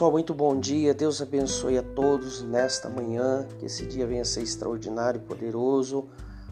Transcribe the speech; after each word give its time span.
Pessoal, 0.00 0.12
muito 0.12 0.32
bom 0.32 0.58
dia. 0.58 0.94
Deus 0.94 1.20
abençoe 1.20 1.76
a 1.76 1.82
todos 1.82 2.42
nesta 2.42 2.88
manhã. 2.88 3.46
Que 3.58 3.66
esse 3.66 3.84
dia 3.84 4.06
venha 4.06 4.22
a 4.22 4.24
ser 4.24 4.40
extraordinário, 4.40 5.20
poderoso, 5.20 6.08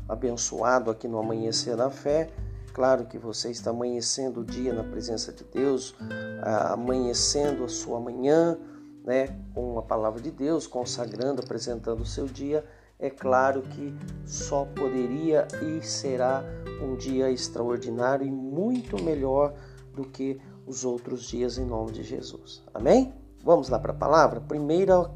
abençoado 0.06 0.91
aqui 0.91 1.09
no 1.09 1.18
Amanhecer 1.18 1.74
da 1.74 1.88
Fé. 1.88 2.29
Claro 2.74 3.06
que 3.06 3.16
você 3.16 3.50
está 3.50 3.70
amanhecendo 3.70 4.42
o 4.42 4.45
dia 4.45 4.74
na 4.74 4.84
presença 4.84 5.32
de 5.32 5.45
Deus, 5.45 5.95
amanhecendo 6.42 7.64
a 7.64 7.69
sua 7.69 7.98
manhã, 7.98 8.59
né, 9.02 9.41
com 9.55 9.78
a 9.78 9.83
palavra 9.83 10.20
de 10.20 10.30
Deus, 10.30 10.66
consagrando, 10.66 11.41
apresentando 11.41 12.02
o 12.02 12.06
seu 12.06 12.27
dia. 12.27 12.62
É 12.98 13.09
claro 13.09 13.62
que 13.62 13.96
só 14.27 14.66
poderia 14.66 15.48
e 15.62 15.83
será 15.83 16.45
um 16.83 16.96
dia 16.96 17.30
extraordinário 17.30 18.27
e 18.27 18.30
muito 18.30 19.02
melhor 19.02 19.55
do 19.95 20.05
que 20.05 20.38
os 20.66 20.84
outros 20.84 21.23
dias 21.23 21.56
em 21.56 21.65
nome 21.65 21.92
de 21.92 22.02
Jesus. 22.02 22.62
Amém? 22.74 23.27
Vamos 23.45 23.69
lá 23.69 23.78
para 23.78 23.92
a 23.92 23.97
palavra? 23.97 24.41
Primeira 24.41 25.10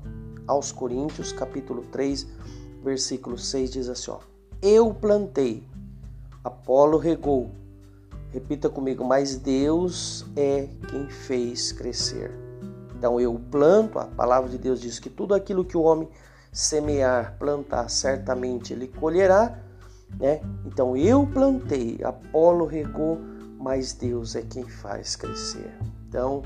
aos 0.47 0.73
Coríntios, 0.73 1.33
capítulo 1.33 1.83
3, 1.91 2.27
versículo 2.83 3.37
6 3.37 3.73
diz 3.73 3.89
assim, 3.89 4.11
ó: 4.11 4.19
Eu 4.61 4.95
plantei, 4.95 5.67
Apolo 6.43 6.99
regou. 6.99 7.51
Repita 8.31 8.71
comigo, 8.71 9.05
mas 9.05 9.37
Deus 9.37 10.25
é 10.37 10.69
quem 10.89 11.09
fez 11.09 11.71
crescer. 11.73 12.31
Então 12.97 13.21
eu 13.21 13.39
planto, 13.51 13.99
a 13.99 14.07
palavra 14.07 14.49
de 14.49 14.57
Deus 14.57 14.81
diz 14.81 14.99
que 14.99 15.11
tudo 15.11 15.35
aquilo 15.35 15.65
que 15.65 15.77
o 15.77 15.83
homem 15.83 16.09
semear, 16.53 17.37
plantar, 17.39 17.89
certamente 17.91 18.73
ele 18.73 18.87
colherá, 18.87 19.59
né? 20.19 20.41
Então 20.65 20.97
eu 20.97 21.27
plantei, 21.27 21.99
Apolo 22.03 22.65
regou, 22.65 23.19
mas 23.59 23.93
Deus 23.93 24.37
é 24.37 24.43
quem 24.43 24.65
faz 24.65 25.17
crescer. 25.17 25.77
Então, 26.09 26.43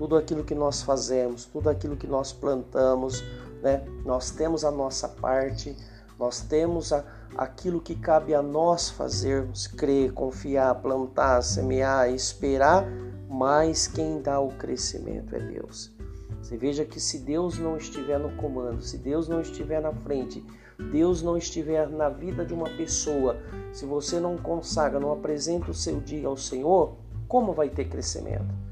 tudo 0.00 0.16
aquilo 0.16 0.42
que 0.42 0.54
nós 0.54 0.80
fazemos, 0.80 1.44
tudo 1.44 1.68
aquilo 1.68 1.94
que 1.94 2.06
nós 2.06 2.32
plantamos, 2.32 3.22
né? 3.62 3.84
Nós 4.02 4.30
temos 4.30 4.64
a 4.64 4.70
nossa 4.70 5.06
parte, 5.06 5.76
nós 6.18 6.40
temos 6.40 6.90
a, 6.90 7.04
aquilo 7.36 7.82
que 7.82 7.94
cabe 7.94 8.34
a 8.34 8.40
nós 8.40 8.88
fazermos, 8.88 9.66
crer, 9.66 10.10
confiar, 10.14 10.74
plantar, 10.76 11.42
semear, 11.42 12.08
esperar, 12.08 12.86
mas 13.28 13.86
quem 13.86 14.22
dá 14.22 14.40
o 14.40 14.48
crescimento 14.48 15.36
é 15.36 15.38
Deus. 15.38 15.92
Você 16.40 16.56
veja 16.56 16.86
que 16.86 16.98
se 16.98 17.18
Deus 17.18 17.58
não 17.58 17.76
estiver 17.76 18.18
no 18.18 18.34
comando, 18.38 18.80
se 18.80 18.96
Deus 18.96 19.28
não 19.28 19.42
estiver 19.42 19.82
na 19.82 19.92
frente, 19.92 20.42
Deus 20.90 21.20
não 21.20 21.36
estiver 21.36 21.86
na 21.90 22.08
vida 22.08 22.42
de 22.42 22.54
uma 22.54 22.70
pessoa, 22.70 23.36
se 23.70 23.84
você 23.84 24.18
não 24.18 24.38
consagra, 24.38 24.98
não 24.98 25.12
apresenta 25.12 25.70
o 25.70 25.74
seu 25.74 26.00
dia 26.00 26.26
ao 26.26 26.38
Senhor, 26.38 26.94
como 27.28 27.52
vai 27.52 27.68
ter 27.68 27.84
crescimento? 27.84 28.69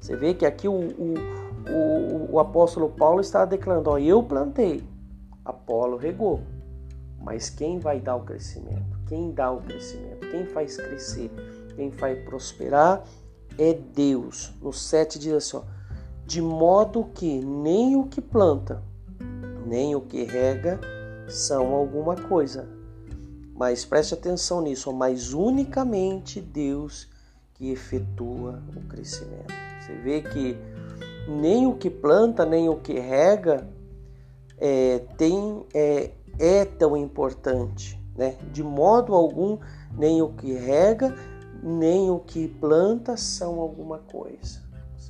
Você 0.00 0.16
vê 0.16 0.32
que 0.32 0.46
aqui 0.46 0.66
o, 0.66 0.72
o, 0.72 1.14
o, 1.68 2.32
o 2.32 2.38
apóstolo 2.38 2.88
Paulo 2.88 3.20
está 3.20 3.44
declarando: 3.44 3.90
ó, 3.90 3.98
eu 3.98 4.22
plantei, 4.22 4.82
Apolo 5.44 5.96
regou, 5.96 6.40
mas 7.20 7.50
quem 7.50 7.78
vai 7.78 8.00
dar 8.00 8.16
o 8.16 8.24
crescimento? 8.24 8.98
Quem 9.06 9.30
dá 9.32 9.50
o 9.50 9.60
crescimento? 9.60 10.26
Quem 10.30 10.46
faz 10.46 10.76
crescer? 10.76 11.30
Quem 11.76 11.90
faz 11.90 12.18
prosperar 12.24 13.04
é 13.58 13.74
Deus. 13.74 14.52
No 14.62 14.72
7 14.72 15.18
diz 15.18 15.32
assim: 15.34 15.56
ó, 15.58 15.62
de 16.24 16.40
modo 16.40 17.04
que 17.14 17.40
nem 17.44 17.96
o 17.96 18.04
que 18.04 18.22
planta, 18.22 18.82
nem 19.66 19.94
o 19.94 20.00
que 20.00 20.24
rega 20.24 20.80
são 21.28 21.74
alguma 21.74 22.16
coisa. 22.16 22.68
Mas 23.54 23.84
preste 23.84 24.14
atenção 24.14 24.62
nisso, 24.62 24.90
mas 24.92 25.34
unicamente 25.34 26.40
Deus 26.40 27.06
que 27.52 27.70
efetua 27.70 28.62
o 28.74 28.80
crescimento. 28.88 29.69
Você 29.80 29.94
vê 29.94 30.20
que 30.20 30.56
nem 31.26 31.66
o 31.66 31.74
que 31.74 31.88
planta, 31.88 32.44
nem 32.44 32.68
o 32.68 32.76
que 32.76 32.98
rega 32.98 33.68
é, 34.58 35.00
tem, 35.16 35.64
é, 35.74 36.10
é 36.38 36.64
tão 36.64 36.96
importante. 36.96 37.98
Né? 38.16 38.36
De 38.52 38.62
modo 38.62 39.14
algum, 39.14 39.58
nem 39.96 40.20
o 40.20 40.28
que 40.30 40.52
rega, 40.52 41.14
nem 41.62 42.10
o 42.10 42.18
que 42.18 42.48
planta 42.48 43.16
são 43.16 43.60
alguma 43.60 43.98
coisa. 43.98 44.60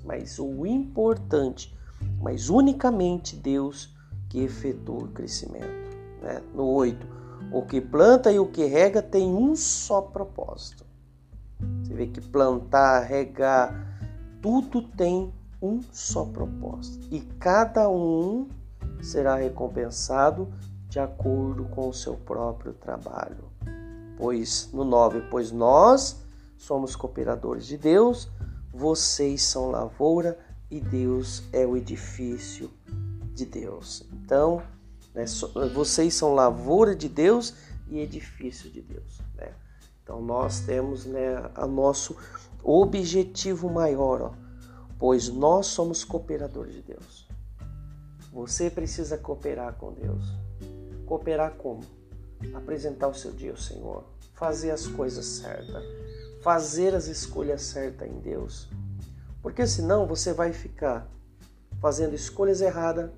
Mas 0.05 0.39
o 0.39 0.65
importante, 0.65 1.77
mas 2.21 2.49
unicamente 2.49 3.37
Deus 3.37 3.95
que 4.29 4.41
efetua 4.43 5.05
o 5.05 5.09
crescimento 5.09 5.91
né? 6.23 6.43
no 6.55 6.67
8. 6.67 7.07
O 7.53 7.63
que 7.63 7.81
planta 7.81 8.31
e 8.31 8.39
o 8.39 8.47
que 8.47 8.65
rega 8.65 9.03
tem 9.03 9.35
um 9.35 9.57
só 9.57 10.01
propósito. 10.01 10.85
Você 11.83 11.93
vê 11.93 12.07
que 12.07 12.21
plantar, 12.21 13.01
regar, 13.01 14.00
tudo 14.41 14.83
tem 14.83 15.33
um 15.61 15.83
só 15.93 16.25
propósito. 16.25 17.07
E 17.11 17.21
cada 17.39 17.89
um 17.89 18.49
será 19.03 19.37
recompensado 19.37 20.53
de 20.89 20.99
acordo 20.99 21.65
com 21.67 21.89
o 21.89 21.95
seu 21.95 22.15
próprio 22.15 22.73
trabalho. 22.73 23.45
Pois 24.17 24.71
no 24.73 24.85
9, 24.85 25.23
pois 25.31 25.51
nós 25.51 26.21
somos 26.59 26.95
cooperadores 26.95 27.67
de 27.67 27.79
Deus, 27.79 28.29
vocês 28.73 29.43
são 29.43 29.71
lavoura 29.71 30.39
e 30.71 30.81
Deus 30.81 31.43
é 31.53 31.67
o 31.67 31.77
edifício 31.77 32.71
de 33.35 33.47
Deus. 33.47 34.05
Então, 34.13 34.63
né? 35.15 35.25
Vocês 35.75 36.15
são 36.15 36.35
lavoura 36.35 36.95
de 36.95 37.09
Deus 37.09 37.55
e 37.89 37.99
edifício 37.99 38.71
de 38.71 38.81
Deus. 38.81 39.21
Né? 39.37 39.53
Então 40.11 40.21
nós 40.21 40.59
temos 40.59 41.07
né, 41.07 41.49
a 41.55 41.69
nosso 41.69 42.17
objetivo 42.65 43.71
maior, 43.71 44.21
ó, 44.21 44.33
pois 44.99 45.29
nós 45.29 45.67
somos 45.69 46.03
cooperadores 46.03 46.75
de 46.75 46.83
Deus. 46.83 47.29
Você 48.33 48.69
precisa 48.69 49.17
cooperar 49.17 49.75
com 49.75 49.93
Deus. 49.93 50.25
Cooperar 51.07 51.53
como? 51.53 51.83
Apresentar 52.53 53.07
o 53.07 53.15
seu 53.15 53.31
dia 53.31 53.53
ao 53.53 53.57
Senhor, 53.57 54.03
fazer 54.35 54.73
as 54.73 54.89
coisas 54.89 55.25
certas, 55.25 55.85
fazer 56.43 56.93
as 56.93 57.07
escolhas 57.07 57.63
certas 57.63 58.09
em 58.09 58.19
Deus. 58.19 58.69
Porque 59.41 59.65
senão 59.65 60.09
você 60.09 60.33
vai 60.33 60.53
ficar 60.53 61.07
fazendo 61.81 62.17
escolhas 62.17 62.61
erradas 62.61 63.13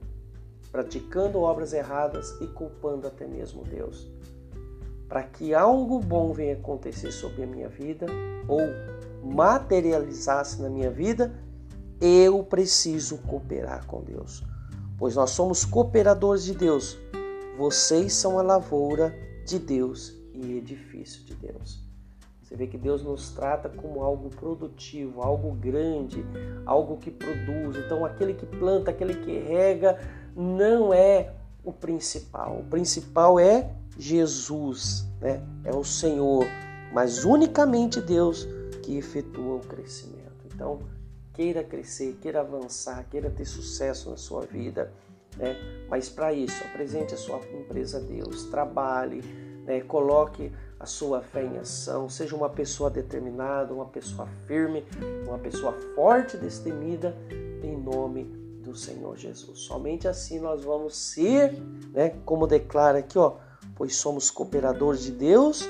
praticando 0.70 1.40
obras 1.40 1.72
erradas 1.72 2.34
e 2.40 2.46
culpando 2.46 3.06
até 3.06 3.26
mesmo 3.26 3.62
Deus. 3.62 4.08
Para 5.12 5.24
que 5.24 5.52
algo 5.52 6.00
bom 6.00 6.32
venha 6.32 6.54
acontecer 6.54 7.12
sobre 7.12 7.42
a 7.42 7.46
minha 7.46 7.68
vida 7.68 8.06
ou 8.48 8.62
materializar-se 9.22 10.62
na 10.62 10.70
minha 10.70 10.90
vida, 10.90 11.38
eu 12.00 12.42
preciso 12.42 13.18
cooperar 13.18 13.84
com 13.84 14.00
Deus. 14.00 14.42
Pois 14.96 15.14
nós 15.14 15.28
somos 15.28 15.66
cooperadores 15.66 16.44
de 16.44 16.54
Deus. 16.54 16.98
Vocês 17.58 18.14
são 18.14 18.38
a 18.38 18.42
lavoura 18.42 19.14
de 19.44 19.58
Deus 19.58 20.18
e 20.32 20.56
edifício 20.56 21.22
de 21.24 21.34
Deus. 21.34 21.84
Você 22.42 22.56
vê 22.56 22.66
que 22.66 22.78
Deus 22.78 23.04
nos 23.04 23.32
trata 23.32 23.68
como 23.68 24.02
algo 24.02 24.30
produtivo, 24.30 25.20
algo 25.20 25.52
grande, 25.52 26.24
algo 26.64 26.96
que 26.96 27.10
produz. 27.10 27.76
Então, 27.76 28.02
aquele 28.06 28.32
que 28.32 28.46
planta, 28.46 28.90
aquele 28.90 29.16
que 29.16 29.38
rega, 29.40 29.98
não 30.34 30.90
é 30.90 31.34
o 31.64 31.72
principal. 31.72 32.58
O 32.60 32.64
principal 32.64 33.38
é 33.38 33.70
Jesus, 33.98 35.06
né? 35.20 35.42
é 35.64 35.74
o 35.74 35.84
Senhor, 35.84 36.44
mas 36.92 37.24
unicamente 37.24 38.00
Deus 38.00 38.48
que 38.82 38.96
efetua 38.96 39.56
o 39.56 39.60
crescimento. 39.60 40.22
Então, 40.52 40.80
queira 41.32 41.62
crescer, 41.62 42.18
queira 42.20 42.40
avançar, 42.40 43.04
queira 43.08 43.30
ter 43.30 43.44
sucesso 43.44 44.10
na 44.10 44.16
sua 44.16 44.42
vida, 44.42 44.92
né? 45.36 45.56
mas 45.88 46.08
para 46.08 46.32
isso, 46.32 46.62
apresente 46.64 47.14
a 47.14 47.16
sua 47.16 47.40
empresa 47.54 47.98
a 47.98 48.00
Deus, 48.00 48.44
trabalhe, 48.44 49.22
né? 49.64 49.80
coloque 49.82 50.50
a 50.80 50.86
sua 50.86 51.22
fé 51.22 51.44
em 51.44 51.58
ação, 51.58 52.08
seja 52.08 52.34
uma 52.34 52.50
pessoa 52.50 52.90
determinada, 52.90 53.72
uma 53.72 53.86
pessoa 53.86 54.26
firme, 54.46 54.84
uma 55.26 55.38
pessoa 55.38 55.72
forte, 55.94 56.36
destemida, 56.36 57.16
em 57.62 57.76
nome 57.76 58.41
do 58.62 58.74
Senhor 58.74 59.16
Jesus. 59.16 59.60
Somente 59.60 60.08
assim 60.08 60.38
nós 60.38 60.64
vamos 60.64 60.96
ser, 60.96 61.52
né, 61.92 62.10
como 62.24 62.46
declara 62.46 62.98
aqui, 62.98 63.18
ó, 63.18 63.36
pois 63.74 63.96
somos 63.96 64.30
cooperadores 64.30 65.02
de 65.02 65.12
Deus 65.12 65.68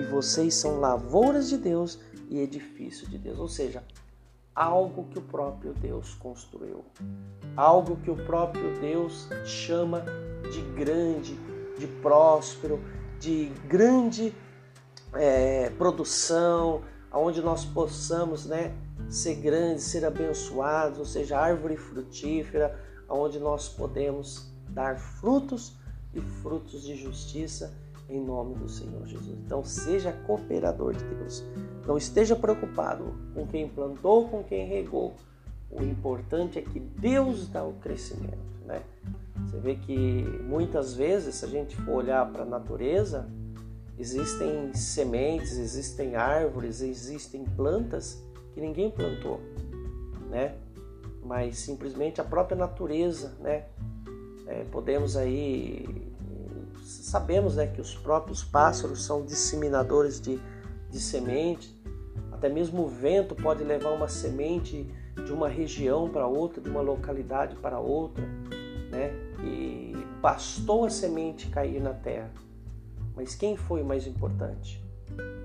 e 0.00 0.04
vocês 0.04 0.54
são 0.54 0.78
lavouras 0.78 1.48
de 1.48 1.56
Deus 1.56 1.98
e 2.28 2.38
edifício 2.38 3.08
de 3.08 3.18
Deus, 3.18 3.38
ou 3.38 3.48
seja, 3.48 3.82
algo 4.54 5.04
que 5.10 5.18
o 5.18 5.22
próprio 5.22 5.74
Deus 5.74 6.14
construiu, 6.14 6.84
algo 7.56 7.96
que 7.96 8.10
o 8.10 8.16
próprio 8.16 8.78
Deus 8.80 9.28
chama 9.44 10.04
de 10.50 10.62
grande, 10.74 11.38
de 11.78 11.86
próspero, 11.86 12.80
de 13.20 13.46
grande 13.68 14.34
é, 15.14 15.70
produção, 15.70 16.82
aonde 17.16 17.40
nós 17.40 17.64
possamos, 17.64 18.44
né, 18.44 18.74
ser 19.08 19.36
grandes, 19.36 19.84
ser 19.84 20.04
abençoados, 20.04 20.98
ou 20.98 21.06
seja, 21.06 21.38
árvore 21.38 21.74
frutífera, 21.74 22.78
onde 23.08 23.38
nós 23.38 23.70
podemos 23.70 24.52
dar 24.68 24.98
frutos 24.98 25.78
e 26.12 26.20
frutos 26.20 26.82
de 26.82 26.94
justiça 26.94 27.72
em 28.10 28.22
nome 28.22 28.54
do 28.56 28.68
Senhor 28.68 29.06
Jesus. 29.06 29.38
Então, 29.46 29.64
seja 29.64 30.12
cooperador 30.12 30.92
de 30.92 31.04
Deus. 31.06 31.42
Não 31.86 31.96
esteja 31.96 32.36
preocupado 32.36 33.14
com 33.34 33.46
quem 33.46 33.66
plantou, 33.66 34.28
com 34.28 34.44
quem 34.44 34.66
regou, 34.66 35.16
O 35.70 35.82
importante 35.82 36.58
é 36.58 36.62
que 36.62 36.78
Deus 36.78 37.48
dá 37.48 37.64
o 37.64 37.72
crescimento, 37.74 38.38
né? 38.64 38.82
Você 39.44 39.58
vê 39.58 39.74
que 39.74 40.22
muitas 40.44 40.94
vezes, 40.94 41.36
se 41.36 41.44
a 41.44 41.48
gente 41.48 41.76
for 41.76 41.96
olhar 41.96 42.30
para 42.30 42.42
a 42.42 42.46
natureza, 42.46 43.28
existem 43.98 44.72
sementes, 44.74 45.56
existem 45.56 46.16
árvores, 46.16 46.80
existem 46.80 47.44
plantas 47.44 48.22
que 48.52 48.60
ninguém 48.60 48.90
plantou, 48.90 49.40
né? 50.30 50.54
Mas 51.22 51.58
simplesmente 51.58 52.20
a 52.20 52.24
própria 52.24 52.56
natureza, 52.56 53.36
né? 53.40 53.64
É, 54.46 54.64
podemos 54.70 55.16
aí 55.16 56.06
sabemos, 56.86 57.56
né, 57.56 57.66
que 57.66 57.80
os 57.80 57.94
próprios 57.94 58.44
pássaros 58.44 59.04
são 59.04 59.24
disseminadores 59.24 60.20
de, 60.20 60.40
de 60.90 61.00
semente. 61.00 61.74
Até 62.32 62.48
mesmo 62.48 62.84
o 62.84 62.88
vento 62.88 63.34
pode 63.34 63.64
levar 63.64 63.90
uma 63.90 64.08
semente 64.08 64.88
de 65.24 65.32
uma 65.32 65.48
região 65.48 66.08
para 66.08 66.26
outra, 66.26 66.60
de 66.60 66.68
uma 66.68 66.80
localidade 66.80 67.56
para 67.56 67.80
outra, 67.80 68.24
né? 68.90 69.10
E 69.42 69.96
bastou 70.20 70.84
a 70.84 70.90
semente 70.90 71.48
cair 71.48 71.80
na 71.80 71.92
terra. 71.92 72.30
Mas 73.16 73.34
quem 73.34 73.56
foi 73.56 73.82
mais 73.82 74.06
importante? 74.06 74.84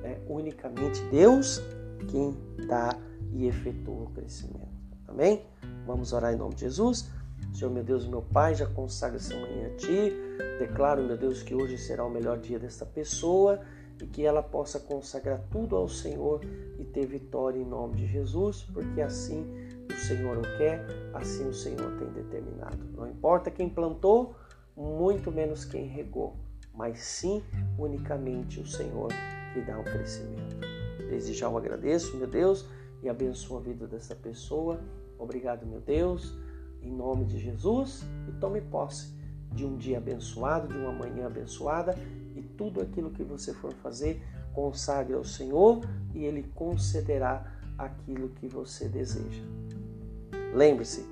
É 0.03 0.19
unicamente 0.27 1.01
Deus 1.05 1.61
quem 2.09 2.37
dá 2.67 2.89
e 3.31 3.47
efetua 3.47 4.03
o 4.03 4.09
crescimento. 4.11 4.67
Amém? 5.07 5.45
Vamos 5.87 6.11
orar 6.11 6.33
em 6.33 6.37
nome 6.37 6.53
de 6.55 6.61
Jesus. 6.61 7.09
Senhor, 7.53 7.71
meu 7.71 7.83
Deus, 7.83 8.07
meu 8.07 8.21
Pai, 8.21 8.53
já 8.55 8.65
consagra 8.65 9.17
essa 9.17 9.33
manhã 9.35 9.67
a 9.67 9.75
Ti. 9.77 10.13
Declaro, 10.59 11.03
meu 11.03 11.17
Deus, 11.17 11.41
que 11.41 11.55
hoje 11.55 11.77
será 11.77 12.05
o 12.05 12.09
melhor 12.09 12.39
dia 12.39 12.59
desta 12.59 12.85
pessoa 12.85 13.61
e 14.01 14.05
que 14.05 14.25
ela 14.25 14.41
possa 14.41 14.79
consagrar 14.79 15.41
tudo 15.51 15.75
ao 15.75 15.87
Senhor 15.87 16.41
e 16.79 16.83
ter 16.83 17.05
vitória 17.05 17.59
em 17.59 17.65
nome 17.65 17.95
de 17.95 18.07
Jesus, 18.07 18.63
porque 18.73 19.01
assim 19.01 19.45
o 19.89 19.93
Senhor 19.93 20.37
o 20.37 20.41
quer, 20.57 20.85
assim 21.13 21.47
o 21.47 21.53
Senhor 21.53 21.97
tem 21.97 22.07
determinado. 22.09 22.83
Não 22.95 23.07
importa 23.07 23.51
quem 23.51 23.69
plantou, 23.69 24.35
muito 24.75 25.31
menos 25.31 25.65
quem 25.65 25.85
regou, 25.85 26.35
mas 26.73 26.99
sim 26.99 27.43
unicamente 27.77 28.59
o 28.59 28.65
Senhor 28.65 29.09
que 29.53 29.61
dá 29.61 29.79
o 29.79 29.83
crescimento. 29.83 30.57
Desde 31.09 31.33
já 31.33 31.47
eu 31.47 31.57
agradeço, 31.57 32.15
meu 32.17 32.27
Deus, 32.27 32.65
e 33.03 33.09
abençoo 33.09 33.57
a 33.57 33.61
vida 33.61 33.87
dessa 33.87 34.15
pessoa. 34.15 34.79
Obrigado, 35.17 35.65
meu 35.65 35.81
Deus, 35.81 36.33
em 36.81 36.91
nome 36.91 37.25
de 37.25 37.37
Jesus, 37.37 38.03
e 38.27 38.31
tome 38.39 38.61
posse 38.61 39.13
de 39.53 39.65
um 39.65 39.75
dia 39.75 39.97
abençoado, 39.97 40.67
de 40.67 40.77
uma 40.77 40.93
manhã 40.93 41.27
abençoada 41.27 41.95
e 42.35 42.41
tudo 42.41 42.81
aquilo 42.81 43.11
que 43.11 43.23
você 43.23 43.53
for 43.53 43.73
fazer, 43.73 44.21
consagre 44.53 45.13
ao 45.13 45.23
Senhor 45.23 45.81
e 46.13 46.23
Ele 46.23 46.43
concederá 46.55 47.45
aquilo 47.77 48.29
que 48.29 48.47
você 48.47 48.87
deseja. 48.87 49.43
Lembre-se, 50.53 51.05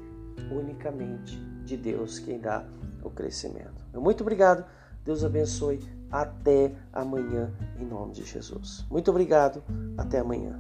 unicamente 0.52 1.38
de 1.66 1.76
Deus 1.78 2.20
quem 2.20 2.40
dá 2.40 2.66
o 3.04 3.10
crescimento. 3.10 3.86
Muito 3.94 4.22
obrigado, 4.22 4.66
Deus 5.04 5.24
abençoe. 5.24 5.80
Até 6.12 6.74
amanhã, 6.92 7.54
em 7.80 7.86
nome 7.86 8.14
de 8.14 8.24
Jesus. 8.24 8.84
Muito 8.90 9.12
obrigado, 9.12 9.64
até 9.96 10.20
amanhã. 10.20 10.58